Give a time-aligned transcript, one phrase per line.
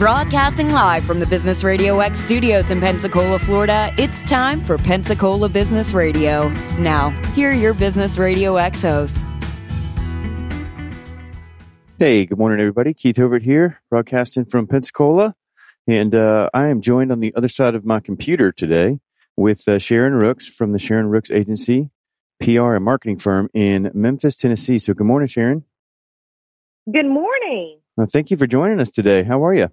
[0.00, 5.46] Broadcasting live from the Business Radio X studios in Pensacola, Florida, it's time for Pensacola
[5.50, 6.48] Business Radio.
[6.78, 9.20] Now, here are your Business Radio X hosts.
[11.98, 12.94] Hey, good morning, everybody.
[12.94, 15.34] Keith Overt here, broadcasting from Pensacola.
[15.86, 19.00] And uh, I am joined on the other side of my computer today
[19.36, 21.90] with uh, Sharen Rooks from the Sharen Rooks Agency,
[22.42, 24.78] PR and marketing firm in Memphis, Tennessee.
[24.78, 25.64] So, good morning, Sharen.
[26.90, 27.80] Good morning.
[27.98, 29.24] Well, thank you for joining us today.
[29.24, 29.68] How are you?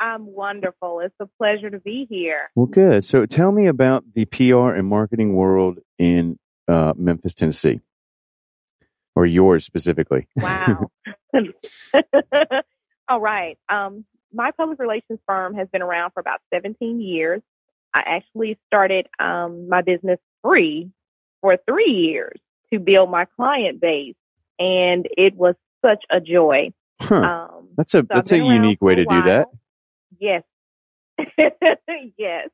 [0.00, 1.00] I'm wonderful.
[1.00, 2.50] It's a pleasure to be here.
[2.54, 3.04] Well, good.
[3.04, 7.80] So tell me about the PR and marketing world in uh, Memphis, Tennessee,
[9.14, 10.26] or yours specifically.
[10.36, 10.90] Wow.
[13.08, 13.58] All right.
[13.68, 17.42] Um, my public relations firm has been around for about 17 years.
[17.92, 20.90] I actually started um, my business free
[21.40, 22.38] for three years
[22.72, 24.14] to build my client base,
[24.58, 26.72] and it was such a joy.
[27.00, 27.16] Huh.
[27.16, 29.48] Um, that's a so that's a unique way to do that.
[30.20, 30.42] Yes.
[32.18, 32.48] yes.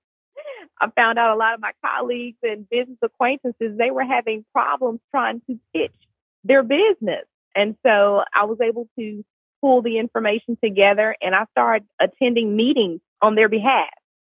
[0.80, 5.00] I found out a lot of my colleagues and business acquaintances, they were having problems
[5.10, 5.92] trying to pitch
[6.44, 7.24] their business.
[7.54, 9.24] And so I was able to
[9.60, 13.88] pull the information together and I started attending meetings on their behalf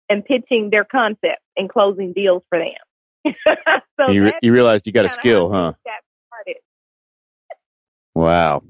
[0.08, 3.34] and pitching their concepts and closing deals for them.
[4.00, 5.72] so you, re- you realized you got a skill, huh?
[8.14, 8.62] Wow.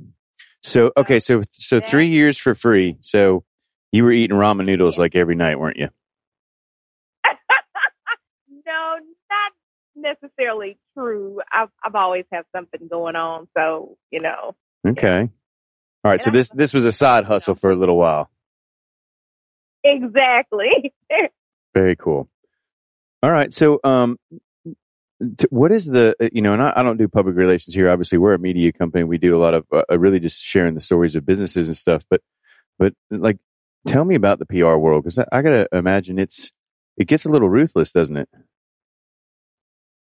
[0.62, 2.96] So okay, so so three years for free.
[3.00, 3.44] So
[3.96, 5.88] you were eating ramen noodles like every night, weren't you?
[8.66, 8.96] no,
[9.30, 9.52] not
[9.96, 11.40] necessarily true.
[11.52, 14.54] I've I've always had something going on, so you know.
[14.86, 15.20] Okay.
[15.22, 15.26] Yeah.
[16.04, 16.20] All right.
[16.20, 18.30] And so this this was a side hustle for a little while.
[19.82, 20.92] Exactly.
[21.74, 22.28] Very cool.
[23.22, 23.52] All right.
[23.52, 24.18] So, um,
[25.20, 27.90] t- what is the uh, you know, and I, I, don't do public relations here.
[27.90, 29.04] Obviously, we're a media company.
[29.04, 32.04] We do a lot of uh, really just sharing the stories of businesses and stuff.
[32.08, 32.20] But,
[32.78, 33.38] but like,
[33.86, 36.52] Tell me about the PR world because I, I got to imagine it's
[36.96, 38.28] it gets a little ruthless, doesn't it?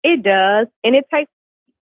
[0.03, 1.31] It does, and it takes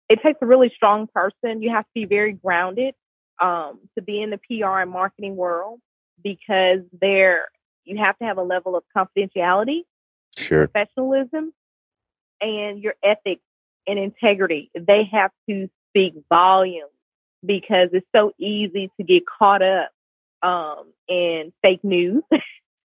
[0.08, 1.62] it takes a really strong person.
[1.62, 2.94] You have to be very grounded
[3.40, 5.80] um, to be in the PR and marketing world
[6.22, 7.46] because there
[7.84, 9.82] you have to have a level of confidentiality,
[10.36, 11.52] sure, professionalism,
[12.40, 13.42] and your ethics
[13.86, 14.70] and integrity.
[14.74, 16.90] They have to speak volumes
[17.44, 19.90] because it's so easy to get caught up
[20.42, 22.22] um, and fake news.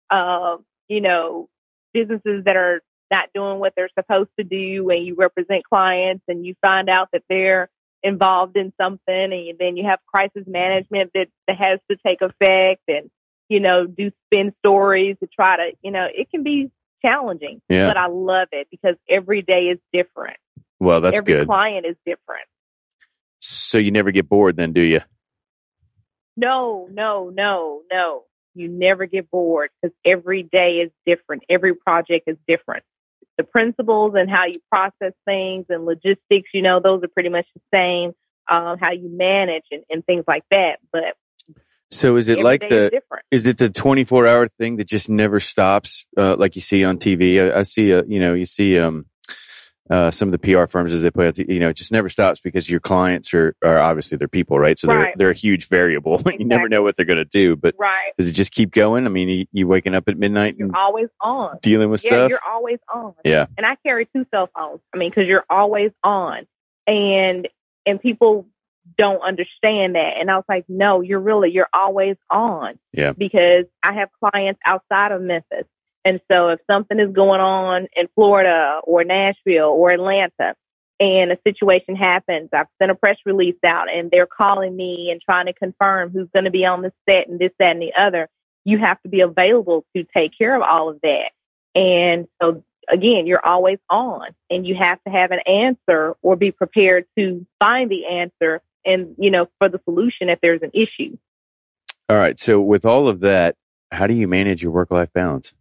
[0.09, 0.57] uh,
[0.87, 1.49] you know,
[1.93, 6.45] businesses that are not doing what they're supposed to do, and you represent clients, and
[6.45, 7.69] you find out that they're
[8.03, 12.81] involved in something, and then you have crisis management that, that has to take effect,
[12.87, 13.09] and
[13.49, 16.71] you know, do spin stories to try to, you know, it can be
[17.03, 17.61] challenging.
[17.69, 17.87] Yeah.
[17.87, 20.37] But I love it because every day is different.
[20.79, 21.47] Well, that's every good.
[21.47, 22.47] client is different.
[23.39, 25.01] So you never get bored, then, do you?
[26.37, 28.23] No, no, no, no.
[28.53, 31.43] You never get bored because every day is different.
[31.49, 32.83] Every project is different.
[33.37, 37.45] The principles and how you process things and logistics, you know, those are pretty much
[37.53, 38.13] the same.
[38.49, 40.77] Um, how you manage and, and things like that.
[40.93, 41.15] But
[41.91, 42.95] so is it like the
[43.31, 46.83] is, is, it the 24 hour thing that just never stops uh, like you see
[46.83, 49.05] on TV I, I see a, you know you see um
[49.89, 52.09] uh, some of the PR firms as they put it, you know, it just never
[52.09, 54.79] stops because your clients are, are obviously they're people, right?
[54.79, 54.95] So right.
[54.97, 56.15] they're, they're a huge variable.
[56.15, 56.35] Exactly.
[56.39, 58.11] you never know what they're going to do, but right.
[58.17, 59.05] does it just keep going?
[59.05, 62.29] I mean, you, you waking up at midnight you're always on dealing with yeah, stuff.
[62.29, 63.13] You're always on.
[63.23, 63.45] Yeah.
[63.57, 64.81] And I carry two cell phones.
[64.93, 66.47] I mean, cause you're always on
[66.87, 67.47] and,
[67.85, 68.47] and people
[68.97, 70.17] don't understand that.
[70.17, 72.79] And I was like, no, you're really, you're always on.
[72.91, 73.13] Yeah.
[73.13, 75.65] Because I have clients outside of Memphis
[76.05, 80.53] and so if something is going on in Florida or Nashville or Atlanta
[80.99, 85.19] and a situation happens, I've sent a press release out and they're calling me and
[85.19, 87.93] trying to confirm who's going to be on the set and this, that, and the
[87.97, 88.29] other.
[88.65, 91.31] You have to be available to take care of all of that.
[91.73, 96.51] And so again, you're always on and you have to have an answer or be
[96.51, 101.17] prepared to find the answer and, you know, for the solution if there's an issue.
[102.09, 102.37] All right.
[102.37, 103.55] So with all of that,
[103.91, 105.54] how do you manage your work life balance?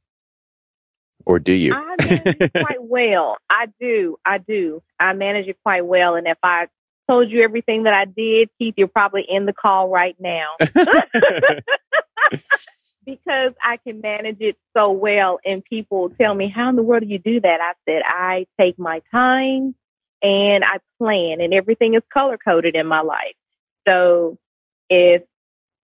[1.27, 1.75] Or do you?
[1.75, 3.37] I manage it quite well.
[3.49, 4.19] I do.
[4.25, 4.83] I do.
[4.99, 6.15] I manage it quite well.
[6.17, 6.69] And if I
[7.09, 10.57] told you everything that I did, Keith, you're probably in the call right now.
[13.05, 15.39] because I can manage it so well.
[15.45, 17.61] And people tell me, How in the world do you do that?
[17.61, 19.75] I said, I take my time
[20.23, 23.35] and I plan, and everything is color coded in my life.
[23.87, 24.39] So
[24.89, 25.23] if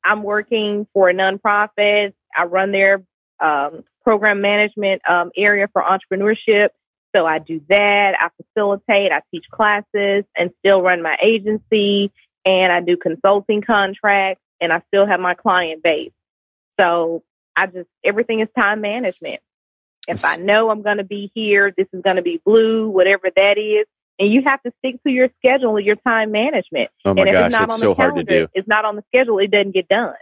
[0.03, 3.03] I'm working for a nonprofit, I run their
[3.39, 6.71] um, program management um, area for entrepreneurship.
[7.15, 8.15] So I do that.
[8.21, 12.13] I facilitate, I teach classes and still run my agency
[12.45, 16.13] and I do consulting contracts and I still have my client base.
[16.79, 17.23] so
[17.57, 19.41] I just everything is time management.
[20.09, 23.29] If I know I'm going to be here, this is going to be blue, whatever
[23.37, 23.87] that is,
[24.19, 26.91] and you have to stick to your schedule, your time management.
[27.05, 28.49] Oh my and if gosh, it's not it's on so the hard to do.
[28.55, 30.15] it's not on the schedule, it doesn't get done.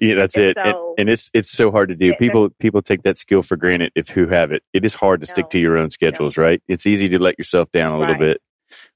[0.00, 0.56] Yeah, that's And it.
[0.58, 2.14] And, so- and it's it's so hard to do.
[2.14, 4.62] People people take that skill for granted if who have it.
[4.72, 6.62] It is hard to stick to your own schedules, right?
[6.68, 8.20] It's easy to let yourself down a little Right.
[8.20, 8.42] bit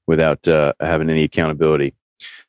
[0.07, 1.93] without uh, having any accountability.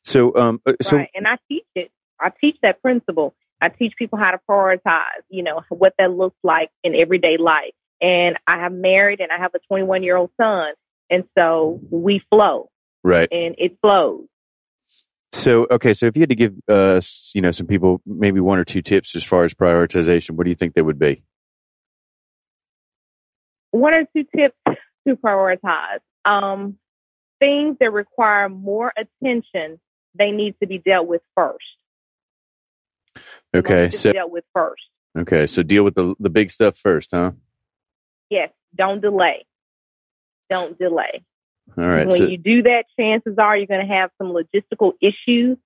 [0.03, 1.09] So um uh, so right.
[1.13, 1.91] And I teach it.
[2.19, 3.35] I teach that principle.
[3.61, 7.73] I teach people how to prioritize, you know, what that looks like in everyday life.
[8.01, 10.73] And I have married and I have a 21 year old son.
[11.09, 12.69] And so we flow
[13.03, 13.27] right.
[13.31, 14.25] and it flows.
[15.31, 17.01] So okay, so if you had to give uh
[17.33, 20.49] you know some people maybe one or two tips as far as prioritization, what do
[20.49, 21.23] you think they would be?
[23.71, 24.57] One or two tips
[25.07, 25.99] to prioritize.
[26.25, 26.77] Um,
[27.39, 29.79] things that require more attention,
[30.15, 31.63] they need to be dealt with first.
[33.55, 34.83] Okay, so dealt with first.
[35.17, 37.31] okay, so deal with the the big stuff first, huh?
[38.29, 39.45] Yes, don't delay.
[40.49, 41.23] Don't delay.
[41.77, 42.07] All right.
[42.07, 45.57] when So, you do that, chances are you're going to have some logistical issues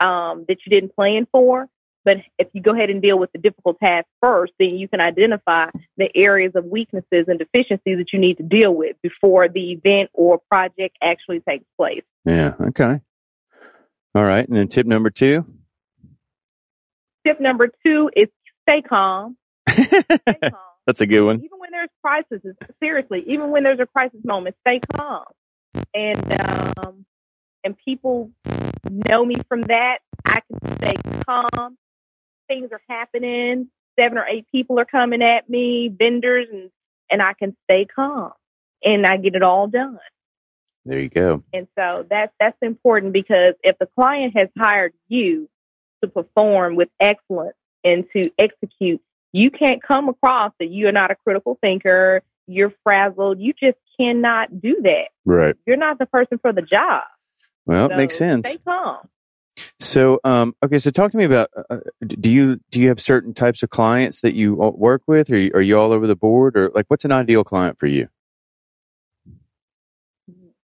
[0.00, 1.68] um, that you didn't plan for.
[2.04, 5.00] But if you go ahead and deal with the difficult task first, then you can
[5.00, 9.72] identify the areas of weaknesses and deficiencies that you need to deal with before the
[9.72, 12.04] event or project actually takes place.
[12.24, 12.52] yeah.
[12.60, 13.00] Okay.
[14.14, 14.46] All right.
[14.48, 15.44] And then tip number two.
[17.26, 18.28] Tip number two is
[18.68, 19.36] stay calm.
[19.68, 19.84] Stay
[20.40, 20.52] calm.
[20.86, 21.36] That's a good one.
[21.42, 22.40] even when there's crises,
[22.80, 25.24] seriously, even when there's a crisis moment, stay calm.
[25.94, 26.40] And
[26.78, 27.06] um,
[27.64, 28.30] and people
[28.86, 29.98] know me from that.
[30.24, 30.94] I can stay
[31.26, 31.76] calm.
[32.48, 33.68] Things are happening.
[33.98, 36.70] Seven or eight people are coming at me, vendors, and
[37.10, 38.32] and I can stay calm,
[38.84, 39.98] and I get it all done.
[40.84, 41.42] There you go.
[41.52, 45.48] And so that's that's important because if the client has hired you
[46.02, 49.00] to perform with excellence and to execute,
[49.32, 53.40] you can't come across that you're not a critical thinker, you're frazzled.
[53.40, 55.08] You just cannot do that.
[55.24, 55.54] Right.
[55.66, 57.04] You're not the person for the job.
[57.64, 58.46] Well, it So makes sense.
[58.46, 59.08] Stay calm.
[59.80, 60.78] So, um, okay.
[60.78, 61.48] So, talk to me about.
[61.70, 65.30] Uh, do you do you have certain types of clients that you uh, work with,
[65.30, 68.08] or are you all over the board, or like what's an ideal client for you?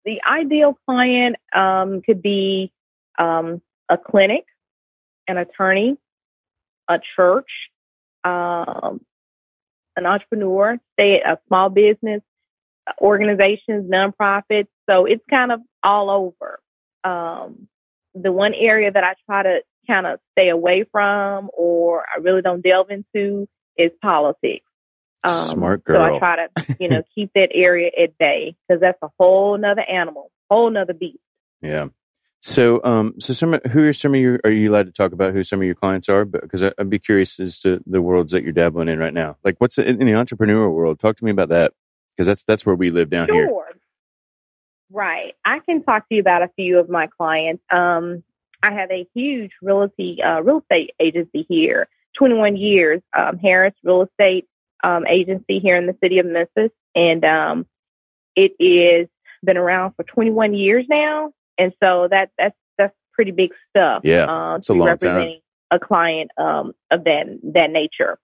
[0.03, 2.71] The ideal client um, could be
[3.17, 4.45] um, a clinic,
[5.27, 5.97] an attorney,
[6.89, 7.49] a church,
[8.23, 9.01] um,
[9.95, 12.21] an entrepreneur, say a small business,
[12.99, 14.67] organizations, nonprofits.
[14.89, 16.59] So it's kind of all over.
[17.03, 17.67] Um,
[18.13, 22.41] the one area that I try to kind of stay away from or I really
[22.41, 23.47] don't delve into
[23.77, 24.65] is politics.
[25.27, 26.09] Smart girl.
[26.09, 29.57] So I try to, you know, keep that area at bay because that's a whole
[29.57, 31.19] nother animal, whole nother beast.
[31.61, 31.87] Yeah.
[32.43, 34.39] So, um, so some who are some of your?
[34.43, 36.25] Are you allowed to talk about who some of your clients are?
[36.25, 39.37] Because I'd be curious as to the worlds that you're dabbling in right now.
[39.43, 40.99] Like, what's in the entrepreneurial world?
[40.99, 41.73] Talk to me about that
[42.15, 43.47] because that's that's where we live down here.
[43.47, 43.67] Sure.
[44.91, 45.35] Right.
[45.45, 47.63] I can talk to you about a few of my clients.
[47.71, 48.23] Um,
[48.63, 51.87] I have a huge realty, uh, real estate agency here,
[52.17, 54.47] 21 years, um, Harris Real Estate
[54.83, 56.71] um, Agency here in the city of Memphis.
[56.93, 57.65] And um,
[58.35, 59.07] it is
[59.43, 61.31] been around for 21 years now.
[61.61, 64.01] And so that that's that's pretty big stuff.
[64.03, 64.93] Yeah, uh, it's a long time.
[64.93, 68.17] representing a client um, of that that nature.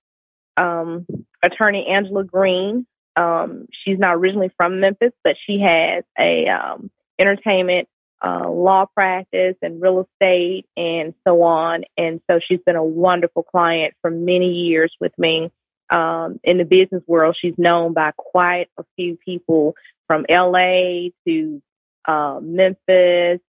[0.58, 1.06] Um,
[1.44, 6.90] attorney Angela Green, um, she's not originally from Memphis, but she has a um,
[7.20, 7.88] entertainment
[8.26, 11.84] uh, law practice and real estate and so on.
[11.96, 15.52] And so she's been a wonderful client for many years with me.
[15.92, 19.76] Um, in the business world, she's known by quite a few people
[20.08, 21.62] from LA to
[22.08, 23.42] uh, Memphis,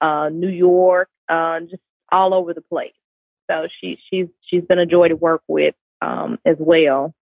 [0.00, 2.92] uh, New York, uh, just all over the place.
[3.50, 7.14] So she she's she's been a joy to work with um, as well.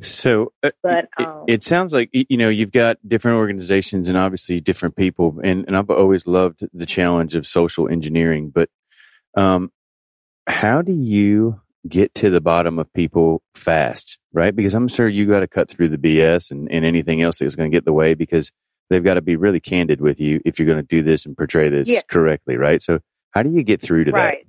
[0.00, 4.18] So, uh, But it, um, it sounds like you know you've got different organizations and
[4.18, 8.50] obviously different people, and and I've always loved the challenge of social engineering.
[8.50, 8.70] But
[9.36, 9.70] um,
[10.46, 14.54] how do you get to the bottom of people fast, right?
[14.56, 17.56] Because I'm sure you got to cut through the BS and, and anything else that's
[17.56, 18.50] going to get in the way because
[18.90, 21.36] they've got to be really candid with you if you're going to do this and
[21.36, 22.02] portray this Yeah.
[22.08, 22.82] correctly, right?
[22.82, 23.00] So,
[23.30, 24.46] how do you get through to right.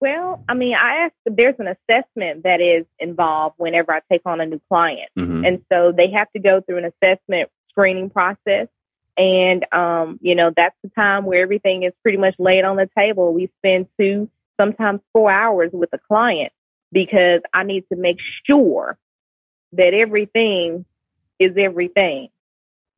[0.00, 1.14] Well, I mean, I asked.
[1.26, 5.10] There's an assessment that is involved whenever I take on a new client.
[5.16, 5.24] that?
[5.24, 8.68] hmm And so they have to go through an assessment screening process.
[9.16, 12.88] And, um, you know, that's the time where everything is pretty much laid on the
[12.96, 13.32] table.
[13.32, 14.30] We spend two,
[14.60, 16.52] sometimes four hours with a client
[16.92, 18.96] because I need to make sure
[19.72, 20.84] that everything
[21.40, 22.28] is everything.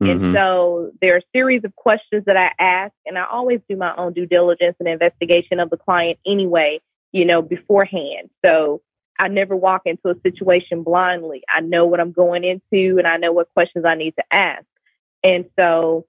[0.01, 0.33] And Mhm.
[0.33, 3.95] so there are a series of questions that I ask, and I always do my
[3.95, 6.81] own due diligence and investigation of the client anyway
[7.11, 8.29] you know, beforehand.
[8.43, 8.81] So
[9.19, 11.43] I never walk into a situation blindly.
[11.53, 14.65] I know what I'm going into and I know what questions I need to ask.
[15.23, 16.05] And so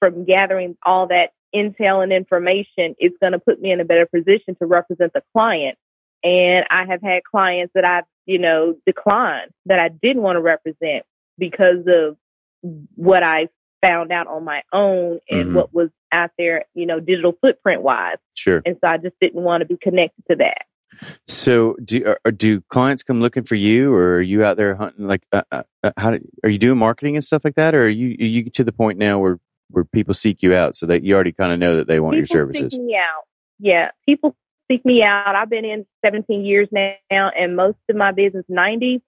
[0.00, 4.06] from gathering all that intel and information, it's going to put me in a better
[4.06, 5.76] position to represent the client.
[6.24, 10.40] And I have had clients that I've, you know, declined that I didn't want to
[10.40, 11.04] represent
[11.36, 12.16] because of
[12.62, 13.48] what I
[13.82, 15.54] found out on my own and mm-hmm.
[15.54, 18.16] what was out there, you know, digital footprint wise.
[18.34, 18.62] Sure.
[18.64, 20.62] And so I just didn't want to be connected to that.
[21.26, 25.06] So do are, do clients come looking for you, or are you out there hunting?
[25.06, 27.84] Like, uh, uh, uh, how do, are you doing marketing and stuff like that, or
[27.84, 29.38] are you are you to the point now where
[29.70, 32.14] where people seek you out so that you already kind of know that they want
[32.14, 32.72] people your services?
[32.72, 33.24] Seek me out.
[33.60, 34.34] Yeah, people
[34.70, 35.36] seek me out.
[35.36, 39.00] I've been in 17 years now, and most of my business, 95%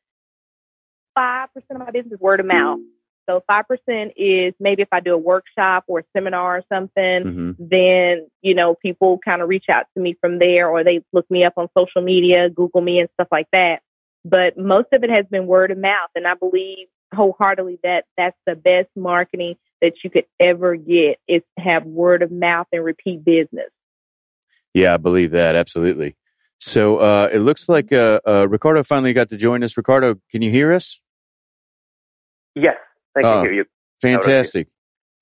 [1.16, 2.80] of my business is word of mouth.
[3.28, 7.50] So 5% is maybe if I do a workshop or a seminar or something, mm-hmm.
[7.58, 11.30] then, you know, people kind of reach out to me from there or they look
[11.30, 13.80] me up on social media, Google me and stuff like that.
[14.24, 16.10] But most of it has been word of mouth.
[16.14, 21.42] And I believe wholeheartedly that that's the best marketing that you could ever get is
[21.58, 23.70] to have word of mouth and repeat business.
[24.74, 25.56] Yeah, I believe that.
[25.56, 26.16] Absolutely.
[26.60, 29.76] So uh, it looks like uh, uh, Ricardo finally got to join us.
[29.76, 31.00] Ricardo, can you hear us?
[32.54, 32.76] Yes,
[33.16, 33.64] I can hear you.
[34.02, 34.68] Fantastic.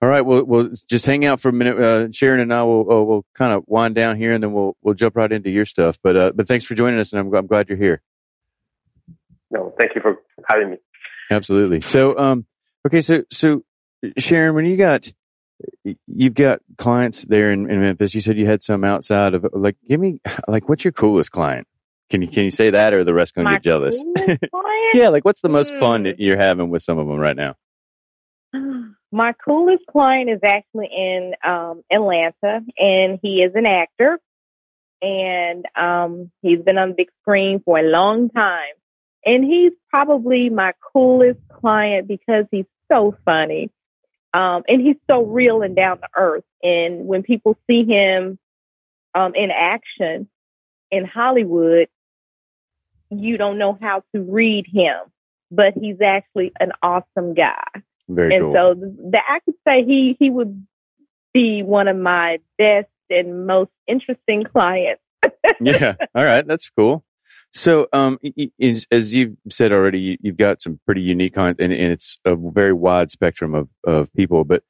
[0.00, 1.76] All right, well, we'll just hang out for a minute.
[1.76, 4.76] Uh, Sharen and I will uh, we'll kind of wind down here, and then we'll
[4.80, 5.98] we'll jump right into your stuff.
[6.02, 8.00] But uh, but thanks for joining us, and I'm, I'm glad you're here.
[9.50, 10.76] No, thank you for having me.
[11.30, 11.80] Absolutely.
[11.80, 12.46] So, um,
[12.86, 13.64] okay, so so
[14.18, 15.12] Sharen, when you got
[16.06, 18.14] you've got clients there in, in, Memphis.
[18.14, 19.76] You said you had some outside of like.
[19.88, 21.66] Give me like what's your coolest client?
[22.10, 23.96] Can you can you say that, or the rest gonna My get jealous?
[24.94, 27.56] yeah, like what's the most fun that you're having with some of them right now?
[29.12, 34.18] My coolest client is actually in um, Atlanta, and he is an actor,
[35.00, 38.74] and um, he's been on the big screen for a long time.
[39.24, 43.70] And he's probably my coolest client because he's so funny.
[44.32, 46.44] Um, and he's so real and down to earth.
[46.62, 48.38] And when people see him
[49.14, 50.28] um, in action
[50.90, 51.88] in Hollywood,
[53.10, 54.96] you don't know how to read him,
[55.50, 57.64] but he's actually an awesome guy.
[58.08, 58.54] Very and cool.
[58.54, 60.66] so the, I could say he he would
[61.34, 65.02] be one of my best and most interesting clients.
[65.60, 65.94] yeah.
[66.14, 66.46] All right.
[66.46, 67.04] That's cool.
[67.52, 68.18] So, um,
[68.90, 72.74] as you've said already, you've got some pretty unique content, and, and it's a very
[72.74, 74.44] wide spectrum of, of people.
[74.44, 74.62] But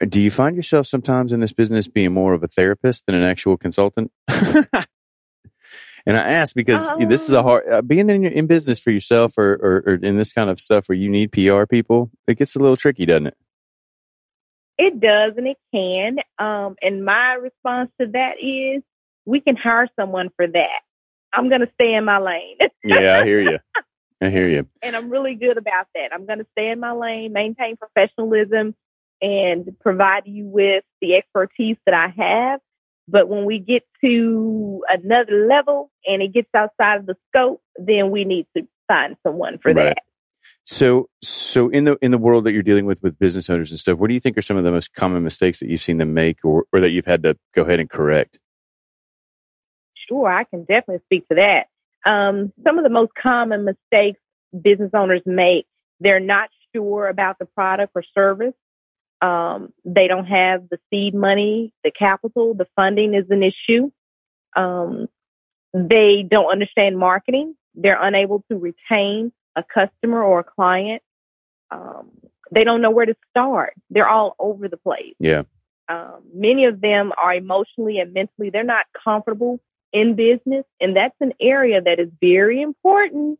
[0.00, 3.14] uh, do you find yourself sometimes in this business being more of a therapist than
[3.14, 4.10] an actual consultant?
[6.08, 8.90] and I ask because um, this is a hard uh, being in in business for
[8.90, 12.10] yourself or, or, or in this kind of stuff where you need PR people.
[12.26, 13.36] It gets a little tricky, doesn't it?
[14.78, 16.18] It does, and it can.
[16.38, 18.82] Um, and my response to that is,
[19.26, 20.80] we can hire someone for that.
[21.30, 22.56] I'm going to stay in my lane.
[22.82, 23.58] yeah, I hear you.
[24.22, 24.66] I hear you.
[24.80, 26.14] And I'm really good about that.
[26.14, 28.74] I'm going to stay in my lane, maintain professionalism,
[29.20, 32.60] and provide you with the expertise that I have.
[33.10, 38.10] But when we get to another level and it gets outside of the scope, then
[38.10, 39.94] we need to find someone for right.
[39.94, 40.02] that.
[40.66, 43.80] So, so in the in the world that you're dealing with with business owners and
[43.80, 45.96] stuff, what do you think are some of the most common mistakes that you've seen
[45.96, 48.38] them make, or, or that you've had to go ahead and correct?
[50.08, 51.68] Sure, I can definitely speak to that.
[52.04, 54.20] Um, some of the most common mistakes
[54.62, 55.66] business owners make,
[56.00, 58.54] they're not sure about the product or service.
[59.20, 63.90] Um, they don't have the seed money, the capital, the funding is an issue.
[64.56, 65.08] Um,
[65.74, 67.56] they don't understand marketing.
[67.74, 71.02] They're unable to retain a customer or a client.
[71.70, 72.10] Um,
[72.50, 73.74] they don't know where to start.
[73.90, 75.14] They're all over the place.
[75.18, 75.42] Yeah.
[75.88, 79.60] Um, many of them are emotionally and mentally, they're not comfortable
[79.92, 80.64] in business.
[80.80, 83.38] And that's an area that is very important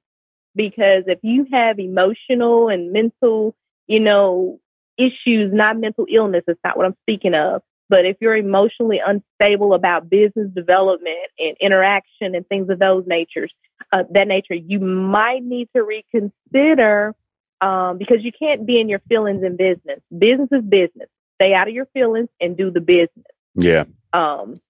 [0.54, 3.54] because if you have emotional and mental,
[3.86, 4.60] you know,
[4.98, 7.62] issues, not mental illness, it's not what I'm speaking of.
[7.88, 13.50] But if you're emotionally unstable about business development and interaction and things of those natures,
[13.92, 17.14] uh, that nature, you might need to reconsider
[17.60, 20.00] um, because you can't be in your feelings in business.
[20.16, 21.08] Business is business.
[21.40, 23.24] Stay out of your feelings and do the business.
[23.54, 23.84] Yeah.
[24.12, 24.60] Um,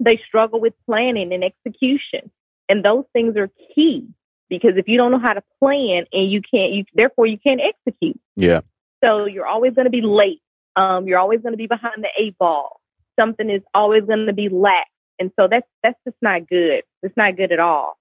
[0.00, 2.30] they struggle with planning and execution.
[2.68, 4.08] And those things are key
[4.48, 7.60] because if you don't know how to plan and you can't, you therefore you can't
[7.60, 8.18] execute.
[8.36, 8.60] Yeah.
[9.02, 10.42] So you're always going to be late.
[10.76, 12.80] Um, you're always going to be behind the eight ball.
[13.18, 14.88] Something is always going to be lax,
[15.18, 16.84] and so that's that's just not good.
[17.02, 17.98] It's not good at all.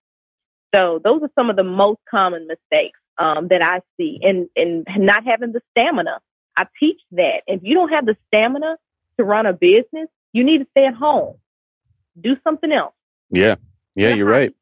[0.76, 4.86] So those are some of the most common mistakes um, that I see, and and
[4.98, 6.20] not having the stamina.
[6.56, 8.78] I teach that if you don't have the stamina
[9.18, 11.38] to run a business, you need to stay at home
[12.20, 12.94] do something else.
[13.30, 13.56] Yeah.
[13.96, 14.54] Yeah, you're right.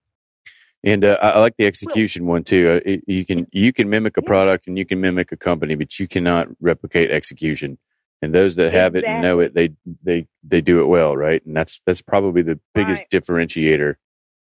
[0.86, 2.80] And uh, I, like the execution one too.
[2.86, 5.76] Uh, it, you can you can mimic a product and you can mimic a company,
[5.76, 7.80] but you cannot replicate execution.
[8.22, 9.72] And those that have it and know it, they
[10.04, 11.44] they they do it well, right?
[11.46, 13.10] And that's that's probably the biggest Right.
[13.12, 13.96] differentiator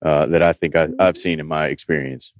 [0.04, 1.22] uh, that I think I, I've Mhm.
[1.22, 2.34] seen in my experience.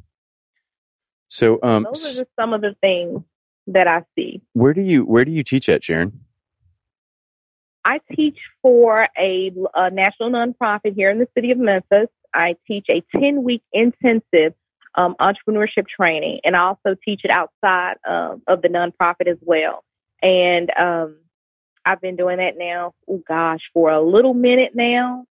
[1.29, 3.23] So, um, Those are just some of the things
[3.69, 4.43] that I see.
[4.53, 6.21] where do you where do you teach at, Sharen?
[7.85, 12.09] I teach for a, a national nonprofit here in the city of Memphis.
[12.35, 14.55] I teach a 10 week intensive
[14.95, 19.85] um, entrepreneurship training, and I also teach it outside um, of the nonprofit as well.
[20.23, 21.17] And um,
[21.85, 25.25] I've been doing that now, oh gosh, for a little minute now.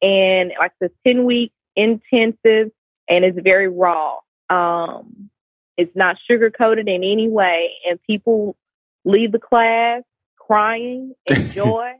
[0.00, 2.72] And like the 10 week intensive,
[3.08, 4.18] and it's very raw.
[4.50, 5.30] Um,
[5.76, 8.56] it's not sugar coated in any way, and people
[9.04, 10.02] leave the class
[10.36, 11.92] crying in joy,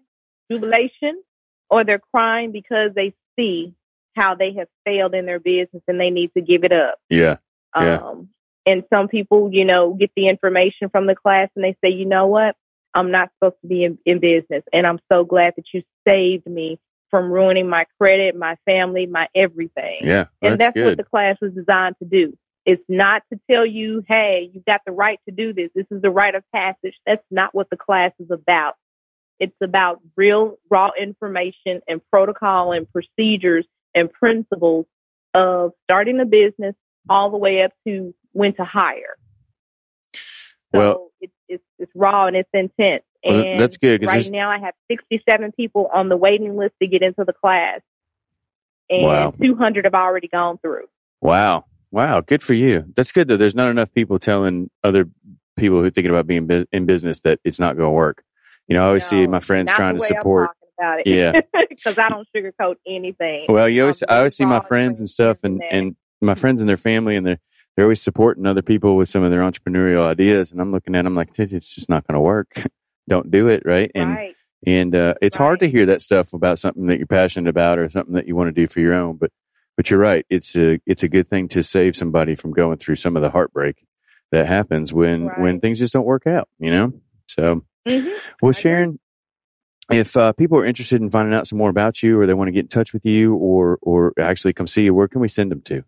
[0.51, 1.23] jubilation,
[1.71, 3.75] or they're crying because they see
[4.15, 6.99] how they have failed in their business and they need to give it up.
[7.09, 7.37] Yeah,
[7.75, 7.97] Yeah.
[7.97, 8.29] Um,
[8.65, 12.05] and some people, you know, get the information from the class and they say, you
[12.05, 12.57] know what?
[12.95, 14.63] I'm not supposed to be in, in business.
[14.73, 16.79] And I'm so glad that you saved me
[17.11, 20.01] from ruining my credit, my family, my everything.
[20.03, 22.37] yeah, That's And that's that's what the class was designed to do.
[22.65, 25.71] It's not to tell you, hey, you've got the right to do this.
[25.75, 26.95] This is the rite of passage.
[27.05, 28.77] That's not what the class is about.
[29.41, 34.87] It's about real, raw information and protocol and procedures and principles
[35.35, 36.75] of starting a business
[37.09, 39.17] all the way up to when to hire.
[40.15, 43.05] So Well- it's, it's, it's raw and it's intense.
[43.25, 46.89] Well, and that's good, right now I have 67 people on the waiting list to
[46.89, 47.81] get into the class.
[48.91, 49.31] And Wow.
[49.41, 50.87] 200 have already gone through.
[51.21, 51.67] Wow.
[51.93, 52.21] Wow.
[52.21, 52.85] Good for you.
[52.97, 55.09] That's good that there's not enough people telling other
[55.57, 58.25] people who are thinking about being bu- in business that it's not going to work.
[58.67, 60.51] You know, I always see my friends trying to support.
[60.79, 61.07] About it.
[61.07, 61.41] Yeah.
[61.69, 63.47] because I don't sugarcoat anything.
[63.49, 66.61] Well, you always, I'm I always see my friends and stuff and, and my friends
[66.63, 67.39] and their family and they're,
[67.77, 70.53] they're always supporting other people with some of their entrepreneurial ideas.
[70.53, 72.67] And I'm looking at them like, it's just not going to work.
[73.09, 73.63] Don't do it.
[73.65, 73.91] Right.
[73.95, 74.37] And, right.
[74.67, 77.89] and, uh, it's hard to hear that stuff about something that you're passionate about or
[77.91, 79.17] something that you want to do for your own.
[79.17, 79.31] But,
[79.77, 80.25] but you're right.
[80.31, 83.31] It's a, it's a good thing to save somebody from going through some of the
[83.31, 83.85] heartbreak
[84.31, 86.93] that happens when, when things just don't work out, you know?
[87.27, 88.15] So, Mhm.
[88.41, 88.53] well.
[88.53, 88.99] Sharen,
[89.93, 92.49] if uh, people are interested in finding out some more about you, or they want
[92.49, 95.29] to get in touch with you, or or actually come see you, where can we
[95.29, 95.85] send them to?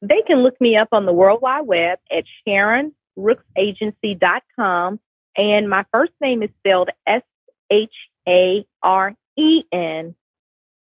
[0.00, 5.00] They can look me up on the World Wide Web at SharenRooksagency.com.
[5.36, 7.22] And my first name is spelled S
[7.70, 7.94] H
[8.28, 10.14] A R E N,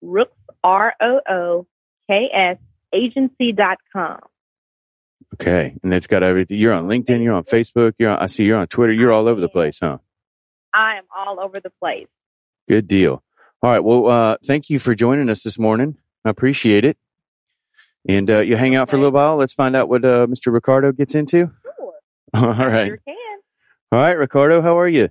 [0.01, 1.67] Rooks, R O O
[2.09, 2.57] K S,
[2.93, 4.19] agency.com.
[5.35, 6.59] Okay, and it's got everything.
[6.59, 7.23] You're on LinkedIn.
[7.23, 7.93] You're on Facebook.
[7.97, 8.93] You're on, I see you're on Twitter.
[8.93, 9.97] You're all over the place, huh?
[10.73, 12.07] I am all over the place.
[12.67, 13.23] Good deal.
[13.61, 13.79] All right.
[13.79, 15.97] Well, uh, thank you for joining us this morning.
[16.25, 16.97] I appreciate it.
[18.07, 19.37] And uh, you hang out for a little while.
[19.37, 20.51] Let's find out what uh, Mr.
[20.51, 21.51] Ricardo gets into.
[21.63, 21.93] Sure.
[22.33, 22.87] All I right.
[22.87, 23.15] Sure can.
[23.91, 24.61] All right, Ricardo.
[24.61, 25.09] How are you?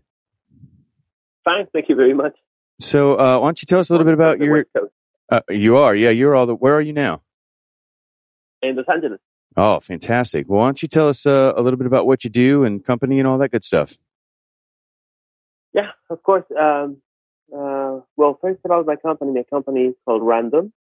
[1.44, 2.35] Fine, thank you very much.
[2.81, 4.55] So, uh, why don't you tell us a little bit about your?
[4.57, 4.92] West Coast
[5.31, 6.11] Uh, you are, yeah.
[6.11, 6.55] You're all the.
[6.55, 7.22] Where are you now?
[8.62, 9.20] in Los Angeles.
[9.57, 10.46] Oh, fantastic.
[10.48, 12.85] Well, why don't you tell us uh, a little bit about what you do and
[12.85, 13.96] company and all that good stuff?
[15.74, 16.44] Yeah, of course.
[16.58, 16.98] Um,
[17.54, 19.32] uh, well, first about my company.
[19.32, 20.72] My company is called Random,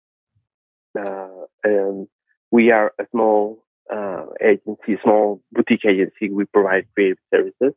[0.98, 1.28] uh,
[1.64, 2.08] and
[2.52, 6.30] we are a small uh, agency, small boutique agency.
[6.30, 7.74] We provide creative services.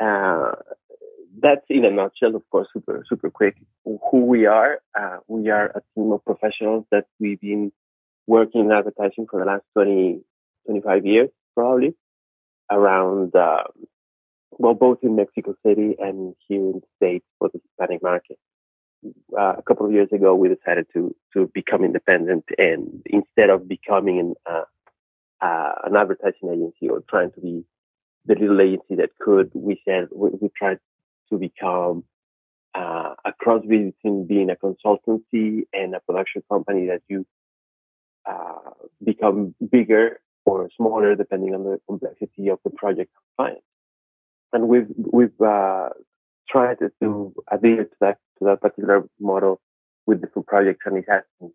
[0.00, 0.52] Uh,
[1.40, 3.56] that's in a nutshell, of course, super super quick.
[3.84, 4.80] Who we are?
[4.98, 7.72] Uh, we are a team of professionals that we've been
[8.26, 10.20] working in advertising for the last 20,
[10.66, 11.94] 25 years, probably,
[12.70, 13.34] around.
[13.34, 13.83] Um,
[14.58, 18.38] well, both in Mexico City and here in the States for the Hispanic market.
[19.38, 23.68] Uh, a couple of years ago, we decided to to become independent, and instead of
[23.68, 24.64] becoming an uh,
[25.44, 27.64] uh, an advertising agency or trying to be
[28.24, 30.78] the little agency that could, we said we, we tried
[31.30, 32.04] to become
[32.74, 37.26] uh, a cross between being a consultancy and a production company that you
[38.26, 38.70] uh,
[39.04, 43.62] become bigger or smaller depending on the complexity of the project client
[44.54, 45.90] and we've we've uh,
[46.48, 49.60] tried to adhere to that to that particular model
[50.06, 51.52] with different projects, and it has been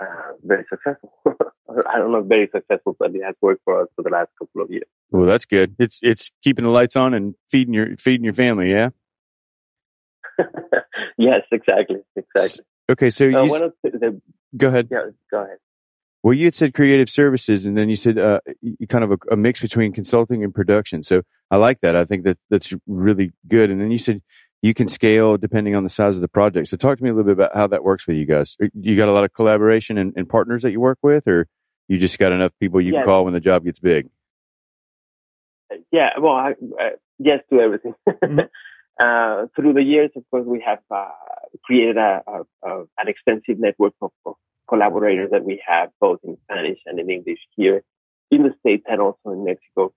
[0.00, 1.12] uh, very successful.
[1.26, 4.62] I don't know, very successful, but it has worked for us for the last couple
[4.62, 4.84] of years.
[5.10, 5.74] Well, that's good.
[5.78, 8.70] It's it's keeping the lights on and feeding your feeding your family.
[8.70, 8.90] Yeah.
[11.18, 12.64] yes, exactly, exactly.
[12.90, 14.22] Okay, so Uh, you, one of the, the
[14.56, 14.88] go ahead.
[14.90, 15.58] yeah, go ahead.
[16.22, 18.40] Well, you had said creative services, and then you said uh,
[18.88, 21.02] kind of a, a mix between consulting and production.
[21.02, 21.96] So I like that.
[21.96, 23.70] I think that that's really good.
[23.70, 24.20] And then you said
[24.62, 26.68] you can scale depending on the size of the project.
[26.68, 28.56] So talk to me a little bit about how that works with you guys.
[28.74, 31.46] You got a lot of collaboration and, and partners that you work with, or
[31.88, 33.00] you just got enough people you yes.
[33.00, 34.08] can call when the job gets big?
[35.90, 37.94] Yeah, well, I, uh, yes to everything.
[38.08, 38.40] Mm-hmm.
[39.02, 41.08] uh, through the years, of course, we have uh,
[41.64, 44.34] created a, a, a, an extensive network of, of,
[44.70, 47.82] collaborators that we have both in Spanish and in English here
[48.30, 49.92] in the States and also in Mexico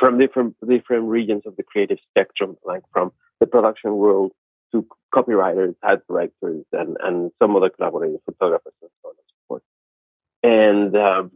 [0.00, 4.32] from different different regions of the creative spectrum, like from the production world
[4.72, 9.36] to copywriters, art directors, and, and some other collaborators, photographers, and so on and so
[9.48, 9.62] forth.
[10.42, 11.30] And um,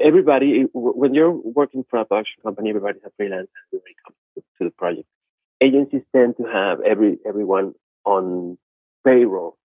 [0.00, 4.42] everybody, when you're working for a production company, everybody's a freelancer when it comes to,
[4.58, 5.06] to the project.
[5.60, 7.74] Agencies tend to have every everyone
[8.04, 8.58] on
[9.06, 9.56] payroll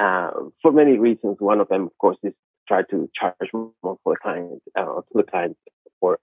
[0.00, 0.30] uh,
[0.62, 1.36] for many reasons.
[1.38, 2.32] One of them, of course, is
[2.66, 5.56] try to charge more for the client, uh, to the client
[6.00, 6.18] for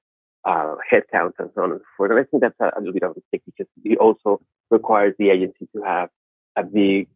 [0.45, 2.11] uh, and so on and so forth.
[2.11, 5.13] And I think that's a, a little bit of a mistake because it also requires
[5.19, 6.09] the agency to have
[6.55, 7.07] a big,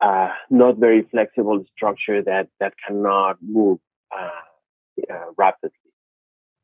[0.00, 3.78] uh, not very flexible structure that, that cannot move
[4.16, 4.30] uh,
[5.12, 5.70] uh rapidly.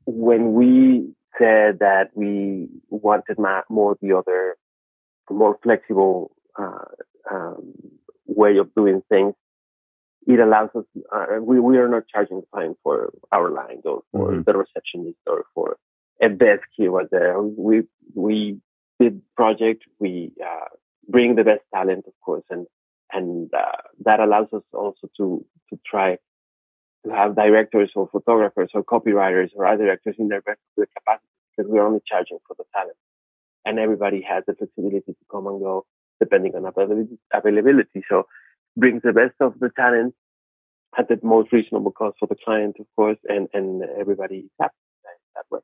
[0.05, 3.38] When we said that we wanted
[3.70, 4.57] more the other,
[5.31, 7.72] more flexible um,
[8.27, 9.35] way of doing things,
[10.27, 14.31] it allows us, uh, we, we are not charging client for our line or for
[14.31, 14.43] mm-hmm.
[14.47, 15.77] the receptionist or for
[16.21, 17.41] a desk here or there.
[17.41, 17.83] We,
[18.15, 18.59] we
[19.01, 20.69] did project, we, uh,
[21.09, 22.67] bring the best talent, of course, and,
[23.13, 26.19] and, uh, that allows us also to, to try
[27.05, 31.71] to have directors or photographers or copywriters or other directors in their best capacity because
[31.71, 32.97] we're only charging for the talent.
[33.65, 35.85] And everybody has the flexibility to come and go
[36.23, 36.65] depending on
[37.35, 38.05] availability.
[38.09, 38.27] So
[38.77, 40.15] brings the best of the talent
[40.99, 44.75] at the most reasonable cost for the client, of course, and, and everybody happy
[45.35, 45.61] that way.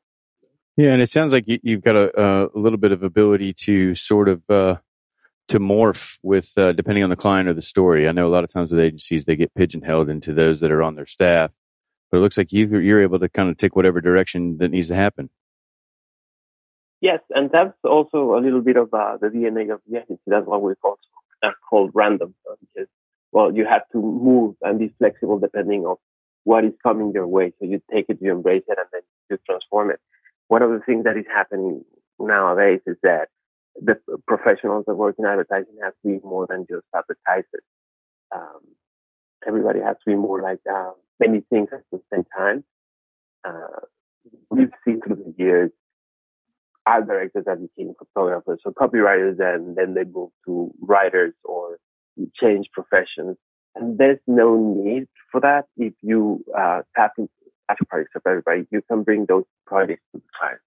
[0.77, 3.95] Yeah, and it sounds like you, have got a, a, little bit of ability to
[3.95, 4.77] sort of uh,
[5.49, 8.09] to morph with uh, depending on the client or the story.
[8.09, 10.83] I know a lot of times with agencies they get pigeonholed into those that are
[10.83, 11.51] on their staff,
[12.11, 14.89] but it looks like you you're able to kind of take whatever direction that needs
[14.89, 15.31] to happen.
[17.01, 20.23] Yes, and that's also a little bit of uh, the DNA of the agency.
[20.27, 20.99] That's why we also
[21.43, 22.89] uh, called random because
[23.31, 25.97] well, you have to move and be flexible depending on
[26.45, 27.53] what is coming your way.
[27.61, 30.01] So you take it, you embrace it, and then you transform it.
[30.49, 31.85] One of the things that is happening
[32.19, 33.29] nowadays is that
[33.77, 37.63] the professionals that work in advertising have to be more than just advertisers.
[38.35, 38.61] Um,
[39.47, 42.65] everybody has to be more like uh, many things at the same time.
[43.45, 43.83] Uh,
[44.51, 45.71] we've seen through the years
[46.89, 51.79] art directors that became photographers, so copywriters, and then they move to writers or
[52.41, 53.37] change professions.
[53.75, 57.31] And there's no need for that if you uh, tap into
[57.69, 58.67] the projects of everybody.
[58.71, 60.61] You can bring those projects to the client.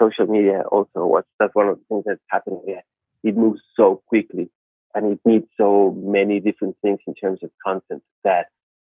[0.00, 2.82] Social media also, what's, that's one of the things that's happening here.
[3.22, 4.50] It moves so quickly
[4.94, 8.46] and it needs so many different things in terms of content that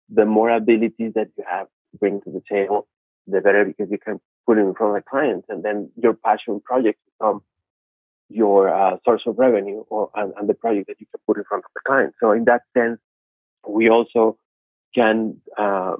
[0.10, 2.88] the more abilities that you have to bring to the table,
[3.28, 6.62] the better because you can put in front of the clients and then your passion
[6.62, 7.41] projects become
[8.30, 11.43] your uh, source of revenue or and, and, the project that you can put in
[11.43, 12.13] front of the client.
[12.19, 12.99] So in that sense,
[13.67, 14.38] we also
[14.95, 15.97] can uh,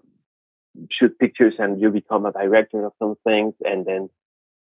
[0.90, 4.10] shoot pictures and you become a director of some things, and then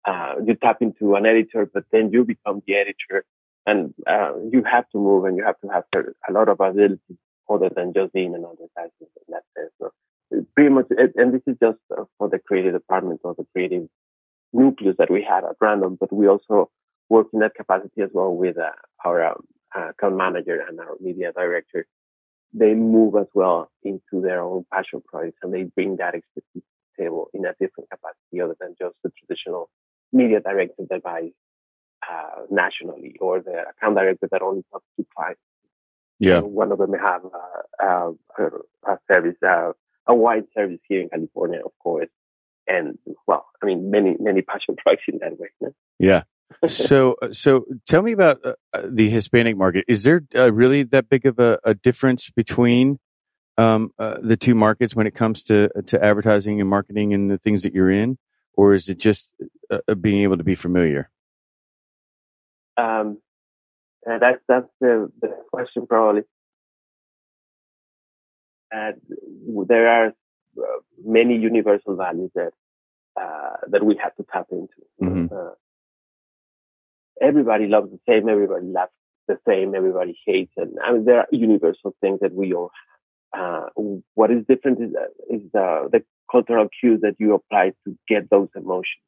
[0.04, 3.24] uh, you tap into an editor, but then you become the editor,
[3.66, 5.84] and uh, you have to move and you have to have
[6.28, 7.18] a lot of ability
[7.50, 9.72] other than just being an advertisement in that sense.
[9.80, 9.90] So
[10.54, 13.88] pretty much, and this is just uh, for the creative department or the creative
[14.52, 16.70] nucleus that we had at random, but we also
[17.08, 18.70] work in that capacity as well with uh,
[19.04, 19.44] our um,
[19.76, 21.86] uh, account manager and our media director.
[22.52, 26.62] They move as well into their own passion projects and they bring that expertise to
[26.96, 29.68] the table in a different capacity other than just the traditional
[30.12, 31.32] media director that buys
[32.10, 35.40] uh, nationally or the account director that only talks to clients.
[36.18, 36.40] Yeah.
[36.40, 37.22] So one of them may have
[37.84, 38.12] uh,
[38.86, 39.72] a service, uh,
[40.06, 42.08] a wide service here in California, of course.
[42.68, 45.48] And well, I mean, many, many passion projects in that way.
[45.60, 45.74] No?
[45.98, 46.22] Yeah
[46.68, 49.84] so, uh, so tell me about uh, uh, the Hispanic market.
[49.88, 52.98] Is there uh, really that big of a, a difference between
[53.58, 57.38] um, uh, the two markets when it comes to to advertising and marketing and the
[57.38, 58.18] things that you're in,
[58.52, 59.30] or is it just
[59.70, 61.10] uh, being able to be familiar?
[62.76, 63.18] Um,
[64.04, 66.22] that's that's the, the question probably.
[68.70, 69.00] And
[69.68, 70.12] there are
[71.04, 72.52] many universal values that
[73.68, 74.68] that we have to tap into.
[75.02, 75.36] Mm-hmm
[77.20, 78.92] everybody loves the same, everybody loves
[79.28, 82.70] the same, everybody hates, and I mean there are universal things that we all
[83.32, 83.64] have.
[83.76, 83.82] Uh,
[84.14, 88.30] what is different is, uh, is the, the cultural cues that you apply to get
[88.30, 89.02] those emotions.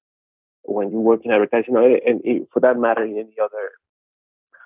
[0.65, 3.71] When you work in advertising, and for that matter, in any other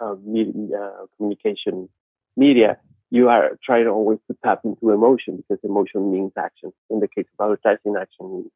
[0.00, 1.88] uh, media, communication
[2.36, 2.78] media,
[3.12, 6.72] you are trying always to tap into emotion because emotion means action.
[6.88, 8.50] In the case of advertising, action means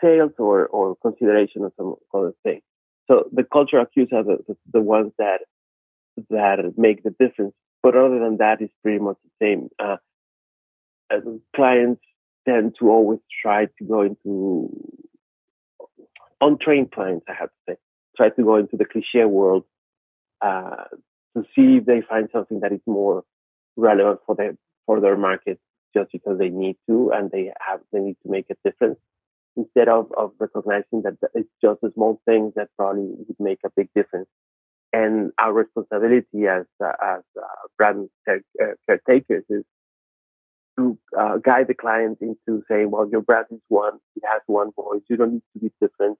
[0.00, 2.60] sales or, or consideration of some other thing.
[3.10, 5.40] So the cultural cues are the, the, the ones that
[6.30, 7.52] that make the difference.
[7.82, 9.68] But other than that, it's pretty much the same.
[9.76, 9.96] Uh,
[11.56, 12.00] clients
[12.48, 14.70] tend to always try to go into
[16.40, 17.76] untrained clients, I have to say,
[18.16, 19.64] try to go into the cliche world
[20.40, 20.84] uh,
[21.36, 23.24] to see if they find something that is more
[23.76, 24.56] relevant for their
[24.86, 25.58] for their market
[25.96, 28.98] just because they need to and they have they need to make a difference
[29.56, 33.70] instead of, of recognizing that it's just a small thing that probably would make a
[33.76, 34.28] big difference.
[34.92, 38.34] And our responsibility as uh, as uh, brand uh,
[38.86, 39.64] caretakers is
[40.78, 44.70] to uh, guide the client into saying, well, your brand is one, it has one
[44.76, 46.18] voice, you don't need to be different.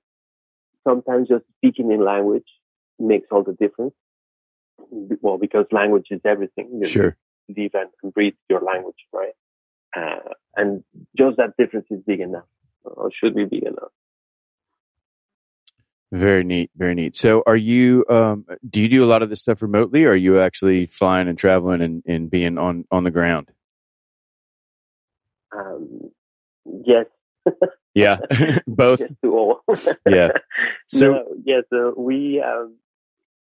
[0.87, 2.47] Sometimes just speaking in language
[2.99, 3.95] makes all the difference.
[4.91, 6.81] Well, because language is everything.
[6.85, 7.15] You
[7.49, 9.35] Live and breathe your language, right?
[9.97, 10.85] Uh, and
[11.17, 12.47] just that difference is big enough,
[12.85, 13.93] or should be big enough.
[16.13, 17.17] Very neat, very neat.
[17.17, 18.05] So, are you?
[18.09, 21.29] Um, do you do a lot of this stuff remotely, or are you actually flying
[21.29, 23.51] and traveling and, and being on on the ground?
[25.57, 26.11] Um,
[26.85, 27.07] yes.
[27.95, 28.19] yeah,
[28.67, 29.01] both.
[29.01, 29.61] Yes to all.
[30.09, 30.29] yeah.
[30.87, 32.77] So no, yes, uh, we um,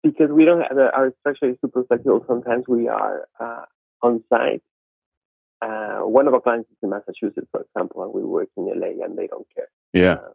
[0.02, 2.24] because we don't have our structure is super flexible.
[2.26, 3.64] Sometimes we are uh,
[4.02, 4.62] on site.
[5.62, 9.04] Uh, one of our clients is in Massachusetts, for example, and we work in LA,
[9.04, 9.68] and they don't care.
[9.92, 10.14] Yeah.
[10.14, 10.32] Uh,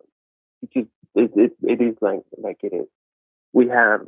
[0.62, 2.88] because it, it, it is like like it is.
[3.54, 4.02] We have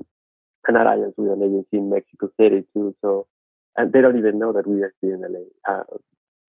[0.67, 3.27] an alliance with an agency in Mexico City too, so
[3.75, 5.39] and they don't even know that we are here in LA.
[5.67, 5.83] Uh,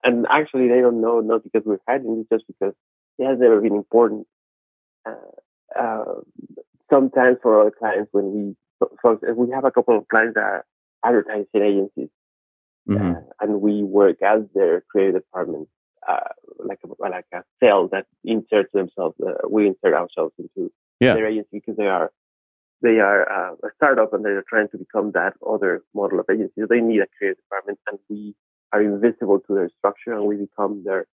[0.03, 2.75] and actually, they don't know not because we're hiding, it's just because
[3.19, 4.27] it has never been important.
[5.07, 5.15] Uh,
[5.79, 6.21] uh,
[6.91, 8.57] sometimes for our clients, when we
[9.37, 10.65] we have a couple of clients that are
[11.05, 12.09] advertising agencies,
[12.89, 13.13] mm-hmm.
[13.17, 15.69] uh, and we work as their creative department,
[16.09, 19.17] uh, like a, like a cell that inserts themselves.
[19.25, 21.15] Uh, we insert ourselves into yeah.
[21.15, 22.11] their agency because they are
[22.83, 26.63] they are uh, a startup and they're trying to become that other model of agency.
[26.69, 28.35] They need a creative department, and we
[28.73, 31.07] are invisible to their structure, and we become their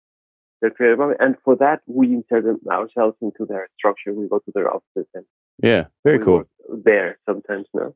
[0.60, 1.20] their creative department.
[1.20, 4.12] And for that, we insert ourselves into their structure.
[4.12, 5.24] We go to their offices and
[5.62, 6.44] yeah, very cool.
[6.68, 7.94] There sometimes, no.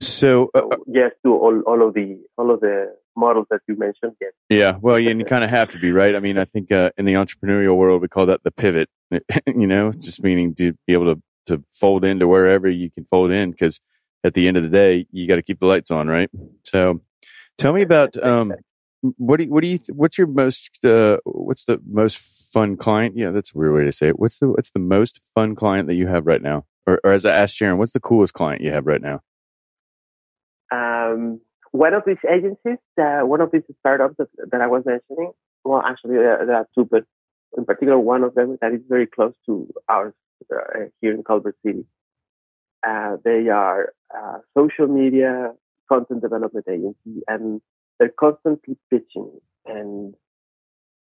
[0.00, 3.76] So, uh, so, yes, to all all of the all of the models that you
[3.76, 4.12] mentioned.
[4.20, 4.32] Yes.
[4.50, 6.14] Yeah, well, and you kind of have to be right.
[6.14, 8.90] I mean, I think uh, in the entrepreneurial world, we call that the pivot.
[9.46, 13.30] you know, just meaning to be able to to fold into wherever you can fold
[13.30, 13.80] in, because
[14.24, 16.28] at the end of the day, you got to keep the lights on, right?
[16.64, 17.00] So,
[17.56, 18.52] tell me about um,
[19.00, 22.18] what do you, what do you what's your most uh, what's the most
[22.52, 23.16] fun client?
[23.16, 24.18] Yeah, that's a weird way to say it.
[24.18, 26.66] What's the what's the most fun client that you have right now?
[26.86, 29.22] Or, or as I asked Sharen, what's the coolest client you have right now?
[30.72, 31.40] Um,
[31.72, 35.32] one of these agencies, uh, one of these startups that, that I was mentioning.
[35.64, 37.04] Well, actually, there, there, are two, but
[37.56, 40.14] in particular, one of them that is very close to ours
[40.52, 41.84] uh, here in Culver City.
[42.86, 45.52] Uh, they are uh, social media
[45.88, 47.60] content development agency, and
[47.98, 49.32] they're constantly pitching,
[49.64, 50.14] and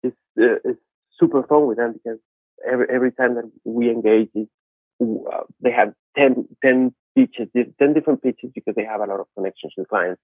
[0.03, 0.81] it's uh, it's
[1.19, 2.19] super fun with them because
[2.67, 8.51] every every time that we engage, uh, they have 10, 10 pitches, 10 different pitches
[8.55, 10.21] because they have a lot of connections with clients.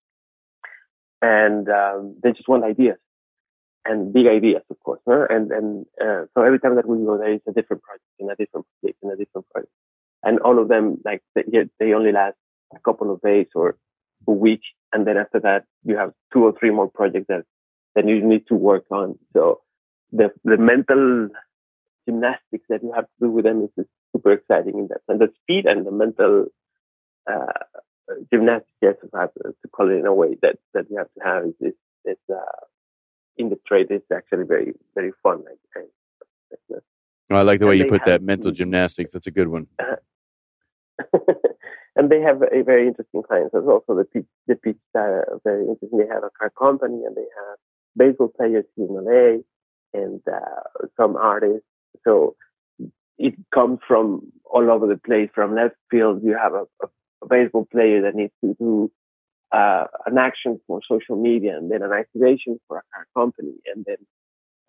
[1.22, 2.96] And um, they just want ideas
[3.84, 5.00] and big ideas, of course.
[5.06, 5.26] Huh?
[5.28, 8.30] And and uh, so every time that we go there, it's a different project, in
[8.30, 9.72] a different project, in a different project.
[10.22, 11.44] And all of them, like, they,
[11.78, 12.36] they only last
[12.74, 13.76] a couple of days or
[14.28, 14.60] a week.
[14.92, 17.44] And then after that, you have two or three more projects that,
[17.94, 19.18] that you need to work on.
[19.32, 19.60] So
[20.12, 21.28] the, the mental
[22.06, 25.00] gymnastics that you have to do with them is super exciting in that.
[25.08, 26.46] And the speed and the mental
[28.32, 31.44] gymnastics, yes, have to call it in a way that, that you have to have
[31.44, 32.66] is, is, is uh,
[33.36, 33.86] in the trade.
[33.90, 35.44] It's actually very, very fun.
[35.76, 39.12] I, I, I like the way you put that mental gymnastics.
[39.12, 39.68] That's a good one.
[41.96, 43.84] and they have a very interesting clients as well.
[43.86, 45.98] So the pitch, the pitch are very interesting.
[45.98, 47.58] They have a car company and they have
[47.96, 49.42] baseball players in LA
[49.92, 51.66] and uh, some artists.
[52.04, 52.36] So
[53.18, 55.28] it comes from all over the place.
[55.34, 56.88] From left field, you have a, a,
[57.22, 58.90] a baseball player that needs to do
[59.52, 63.84] uh, an action for social media, and then an activation for a car company, and
[63.84, 63.96] then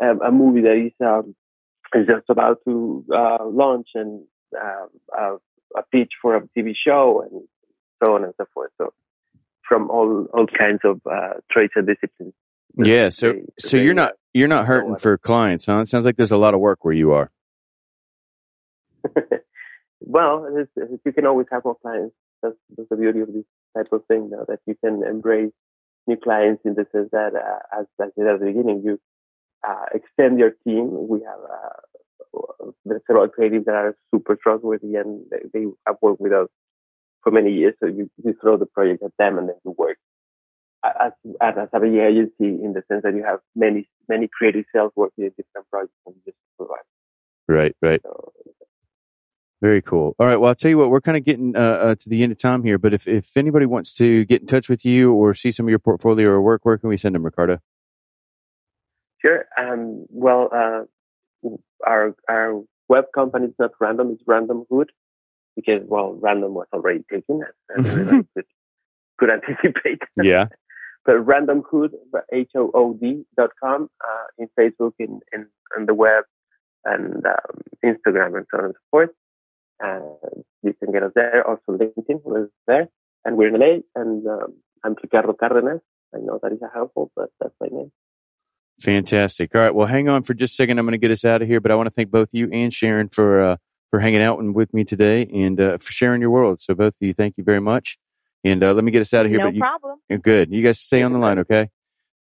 [0.09, 1.35] um, a movie that is um,
[1.93, 4.23] is just about to uh, launch, and
[4.55, 4.87] uh,
[5.17, 5.35] a,
[5.77, 7.43] a pitch for a TV show, and
[8.03, 8.71] so on and so forth.
[8.79, 8.93] So
[9.67, 12.33] from all all kinds of uh, trades and disciplines.
[12.75, 13.09] Yeah.
[13.09, 15.79] So they, so they, you're not you're not hurting for clients, huh?
[15.79, 17.31] It sounds like there's a lot of work where you are.
[19.99, 20.47] well,
[21.05, 22.15] you can always have more clients.
[22.41, 25.51] That's, that's the beauty of this type of thing now that you can embrace
[26.07, 28.99] new clients in the sense that, uh, as I said at the beginning, you
[29.67, 31.07] uh, extend your team.
[31.07, 32.71] We have uh,
[33.07, 36.47] several creatives that are super trustworthy and they, they have worked with us
[37.23, 37.75] for many years.
[37.79, 39.97] So you, you throw the project at them and then you work
[40.83, 45.25] as, as, a agency in the sense that you have many, many creative cells working
[45.25, 46.79] in different projects and just provide.
[47.47, 48.01] Right, right.
[48.03, 48.33] So,
[49.61, 50.15] very cool.
[50.19, 50.37] All right.
[50.37, 52.39] Well, I'll tell you what, we're kind of getting uh, uh, to the end of
[52.39, 55.51] time here, but if, if anybody wants to get in touch with you or see
[55.51, 57.59] some of your portfolio or work, where can we send them, Ricardo?
[59.21, 59.45] Sure.
[59.57, 61.49] Um, well, uh,
[61.85, 64.91] our, our web company is not random, it's Random Hood
[65.55, 67.41] because, well, random was already taken
[67.77, 67.93] as
[68.35, 68.45] could,
[69.19, 70.01] could anticipate.
[70.21, 70.47] Yeah.
[71.05, 71.91] but Random Hood,
[72.33, 75.45] H-O-O-D dot com, uh, in Facebook, in, in,
[75.77, 76.23] in the web
[76.83, 79.09] and um, Instagram and so on and so forth.
[79.81, 81.47] And you can get us there.
[81.47, 82.87] Also LinkedIn, we're there.
[83.25, 83.81] And we're in LA.
[83.95, 85.81] And um, I'm Ricardo Cardenas.
[86.13, 87.91] I know that is a helpful, but that's my name.
[88.79, 89.55] Fantastic.
[89.55, 89.73] All right.
[89.73, 90.79] Well, hang on for just a second.
[90.79, 92.49] I'm going to get us out of here, but I want to thank both you
[92.51, 93.57] and Sharen for uh,
[93.91, 96.61] for hanging out and with me today and uh, for sharing your world.
[96.61, 97.97] So both of you, thank you very much.
[98.43, 99.39] And uh, let me get us out of here.
[99.39, 99.99] No but you, problem.
[100.21, 100.51] Good.
[100.51, 101.69] You guys stay on the line, okay?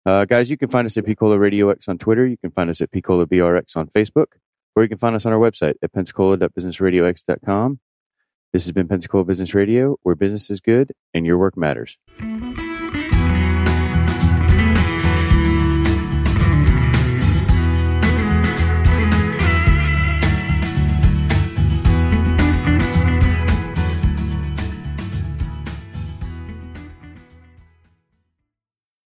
[0.06, 2.26] Uh, guys, you can find us at Pcola Radio X on Twitter.
[2.26, 4.28] You can find us at Pcola BRX on Facebook
[4.77, 7.79] or you can find us on our website at pensacola.businessradiox.com.
[8.53, 11.97] This has been Pensacola Business Radio, where business is good and your work matters.